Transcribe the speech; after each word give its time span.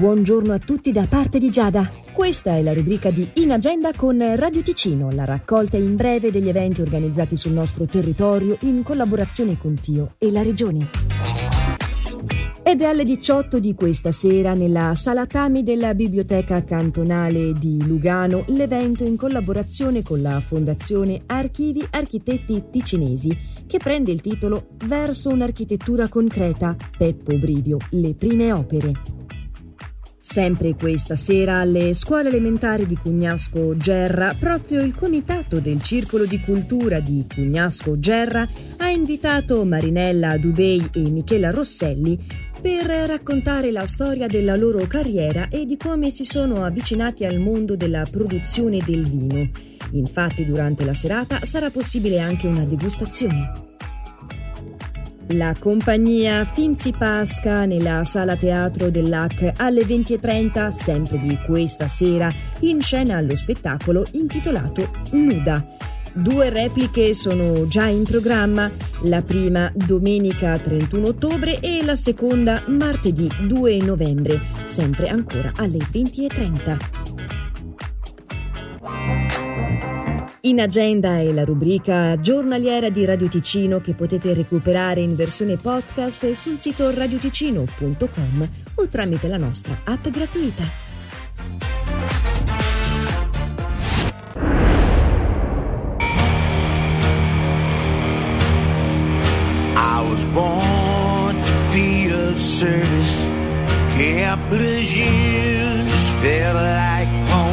buongiorno 0.00 0.54
a 0.54 0.58
tutti 0.58 0.92
da 0.92 1.06
parte 1.06 1.38
di 1.38 1.50
Giada. 1.50 1.90
Questa 2.14 2.56
è 2.56 2.62
la 2.62 2.72
rubrica 2.72 3.10
di 3.10 3.32
In 3.34 3.52
Agenda 3.52 3.90
con 3.94 4.18
Radio 4.34 4.62
Ticino, 4.62 5.10
la 5.10 5.26
raccolta 5.26 5.76
in 5.76 5.94
breve 5.94 6.32
degli 6.32 6.48
eventi 6.48 6.80
organizzati 6.80 7.36
sul 7.36 7.52
nostro 7.52 7.84
territorio 7.84 8.56
in 8.60 8.82
collaborazione 8.82 9.58
con 9.58 9.74
Tio 9.74 10.14
e 10.16 10.30
la 10.30 10.42
Regione. 10.42 10.88
Ed 12.62 12.80
è 12.80 12.86
alle 12.86 13.04
18 13.04 13.58
di 13.58 13.74
questa 13.74 14.10
sera 14.10 14.54
nella 14.54 14.94
sala 14.94 15.26
Tami 15.26 15.62
della 15.62 15.92
Biblioteca 15.92 16.64
Cantonale 16.64 17.52
di 17.52 17.86
Lugano 17.86 18.44
l'evento 18.46 19.04
in 19.04 19.16
collaborazione 19.16 20.02
con 20.02 20.22
la 20.22 20.40
Fondazione 20.40 21.24
Archivi 21.26 21.86
Architetti 21.90 22.70
Ticinesi 22.70 23.36
che 23.66 23.76
prende 23.76 24.12
il 24.12 24.22
titolo 24.22 24.68
Verso 24.86 25.28
un'architettura 25.28 26.08
concreta, 26.08 26.74
Peppo 26.96 27.36
Brivio, 27.36 27.76
le 27.90 28.14
prime 28.14 28.50
opere. 28.50 29.19
Sempre 30.22 30.74
questa 30.74 31.14
sera 31.14 31.60
alle 31.60 31.94
scuole 31.94 32.28
elementari 32.28 32.86
di 32.86 32.94
Cugnasco 32.94 33.74
Gerra, 33.78 34.36
proprio 34.38 34.82
il 34.82 34.94
comitato 34.94 35.60
del 35.60 35.80
Circolo 35.80 36.26
di 36.26 36.38
Cultura 36.40 37.00
di 37.00 37.24
Cugnasco 37.26 37.98
Gerra 37.98 38.46
ha 38.76 38.90
invitato 38.90 39.64
Marinella 39.64 40.36
Dubei 40.36 40.90
e 40.92 41.10
Michela 41.10 41.50
Rosselli 41.50 42.18
per 42.60 42.84
raccontare 42.84 43.72
la 43.72 43.86
storia 43.86 44.26
della 44.26 44.56
loro 44.56 44.86
carriera 44.86 45.48
e 45.48 45.64
di 45.64 45.78
come 45.78 46.10
si 46.10 46.26
sono 46.26 46.66
avvicinati 46.66 47.24
al 47.24 47.38
mondo 47.38 47.74
della 47.74 48.04
produzione 48.08 48.78
del 48.84 49.08
vino. 49.08 49.48
Infatti 49.92 50.44
durante 50.44 50.84
la 50.84 50.94
serata 50.94 51.46
sarà 51.46 51.70
possibile 51.70 52.20
anche 52.20 52.46
una 52.46 52.64
degustazione. 52.64 53.69
La 55.34 55.54
compagnia 55.56 56.44
Finzi 56.44 56.92
Pasca 56.92 57.64
nella 57.64 58.02
sala 58.04 58.34
teatro 58.34 58.90
dell'AC 58.90 59.52
alle 59.58 59.82
20.30, 59.82 60.70
sempre 60.70 61.20
di 61.20 61.38
questa 61.46 61.86
sera, 61.86 62.28
in 62.60 62.80
scena 62.80 63.20
lo 63.20 63.36
spettacolo 63.36 64.04
intitolato 64.12 64.90
Nuda. 65.12 65.64
Due 66.12 66.50
repliche 66.50 67.14
sono 67.14 67.68
già 67.68 67.86
in 67.86 68.02
programma, 68.02 68.68
la 69.04 69.22
prima 69.22 69.70
domenica 69.72 70.58
31 70.58 71.06
ottobre 71.06 71.60
e 71.60 71.84
la 71.84 71.94
seconda 71.94 72.64
martedì 72.66 73.28
2 73.46 73.76
novembre, 73.82 74.40
sempre 74.66 75.06
ancora 75.06 75.52
alle 75.54 75.78
20.30. 75.78 76.99
In 80.42 80.58
agenda 80.58 81.18
è 81.18 81.30
la 81.32 81.44
rubrica 81.44 82.18
giornaliera 82.18 82.88
di 82.88 83.04
Radio 83.04 83.28
Ticino 83.28 83.82
che 83.82 83.92
potete 83.92 84.32
recuperare 84.32 85.02
in 85.02 85.14
versione 85.14 85.58
podcast 85.58 86.30
sul 86.30 86.58
sito 86.58 86.90
radioticino.com 86.90 88.48
o 88.76 88.86
tramite 88.86 89.28
la 89.28 89.36
nostra 89.36 89.78
app 89.84 90.08
gratuita. 90.08 90.62
I 99.76 100.08
was 100.08 100.24
born 100.24 101.44
to 101.44 101.52
be 101.70 102.10
of 102.14 102.38
service. 102.38 103.28
Camp 103.90 104.50
Lejeune 104.50 105.86
just 105.86 106.16
felt 106.16 106.54
like 106.54 107.30
home. 107.30 107.49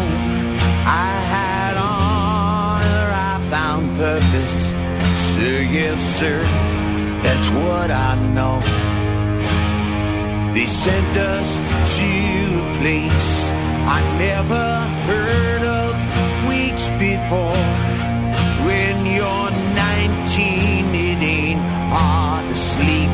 Yes, 5.72 6.00
sir, 6.20 6.44
that's 7.23 7.50
what 7.50 7.92
I 7.92 8.16
know. 8.34 8.62
They 10.54 10.66
sent 10.66 11.18
us 11.18 11.58
to 11.98 12.10
a 12.60 12.73
place 12.80 13.52
I 13.88 14.00
never 14.18 14.66
heard 15.10 15.64
of 15.64 15.94
weeks 16.50 16.90
before. 16.98 17.64
When 18.66 19.05
you're 19.05 19.52
19, 19.76 20.95
it 20.95 21.22
ain't 21.22 21.61
hard 21.89 22.49
to 22.49 22.55
sleep 22.55 23.11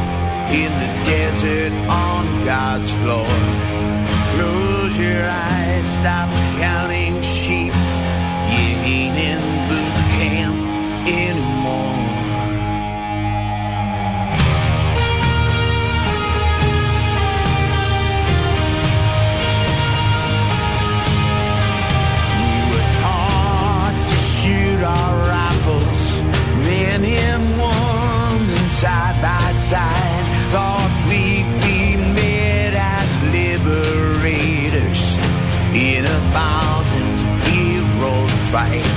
in 0.62 0.72
the 0.82 0.92
desert 1.06 1.74
on 1.90 2.46
God's 2.46 2.92
floor. 2.92 3.28
Close 4.36 4.98
your 4.98 5.24
eyes, 5.24 5.86
stop 5.96 6.30
counting 6.58 7.22
sheep. 7.22 7.74
You 8.54 8.68
ain't 8.86 9.18
in 9.18 9.53
fight. 38.54 38.93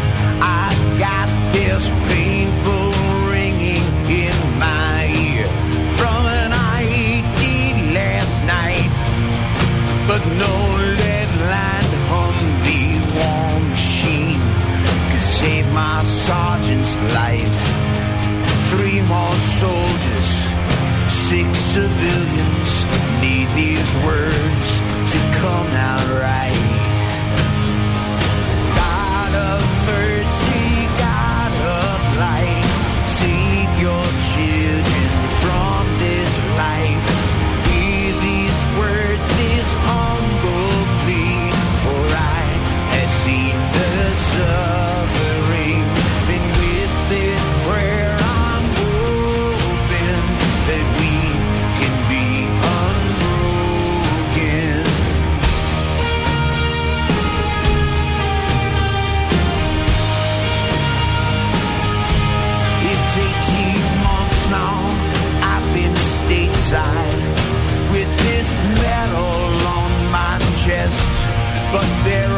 But 71.72 72.04
there 72.04 72.35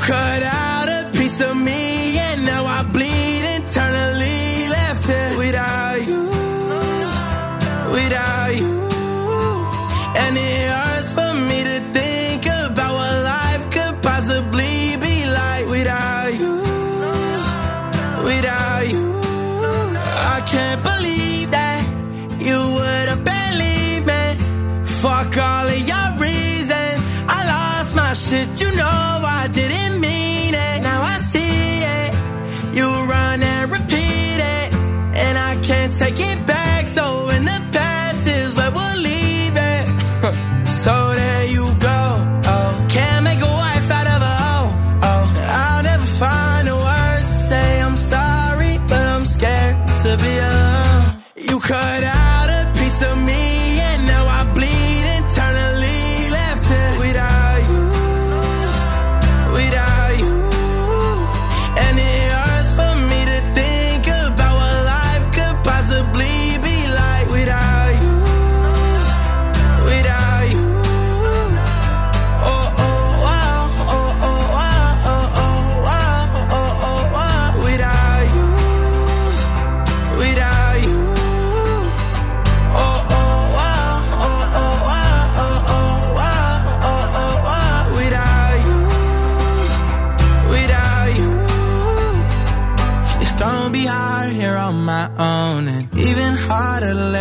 cut 0.00 0.42
out 0.42 0.88
a 0.88 1.10
piece 1.16 1.40
of 1.40 1.56
me, 1.56 2.18
and 2.18 2.44
now 2.44 2.64
I 2.66 2.82
bleed 2.82 3.44
internally. 3.56 4.68
Left 4.68 5.06
here 5.06 5.38
without 5.38 6.00
you, 6.08 6.22
without 7.96 8.56
you, 8.60 8.74
and 10.22 10.36
it 10.36 10.68
hurts 10.70 11.12
for 11.12 11.32
me 11.48 11.58
to 11.70 11.78
think 11.92 12.46
about 12.46 12.92
what 12.98 13.14
life 13.34 13.64
could 13.74 14.02
possibly 14.02 14.96
be 15.06 15.16
like 15.40 15.66
without 15.68 16.32
you, 16.40 16.54
without 18.24 18.88
you. 18.92 19.06
I 20.36 20.42
can't 20.46 20.82
believe 20.82 21.50
that 21.50 21.80
you 22.40 22.58
would 22.74 23.08
have 23.12 23.24
believed 23.24 24.06
me. 24.06 24.24
Fuck 24.86 25.36
all 25.36 25.68
of 25.68 25.80
your 25.92 26.08
reasons. 26.26 26.98
I 27.28 27.40
lost 27.54 27.94
my 27.94 28.12
shit, 28.12 28.60
you 28.60 28.70
know 28.72 29.22
I 29.40 29.48
didn't 29.52 29.87
take 36.10 36.20
it 36.20 36.46
back. 36.46 36.57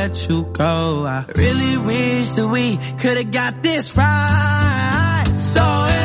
Let 0.08 0.30
you 0.30 0.44
go. 0.54 1.06
I 1.06 1.26
really 1.36 1.78
wish 1.86 2.30
that 2.32 2.48
we 2.48 2.78
could've 2.98 3.32
got 3.32 3.62
this 3.62 3.96
right. 3.98 5.26
So 5.36 5.97